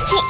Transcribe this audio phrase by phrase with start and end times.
[0.00, 0.27] 年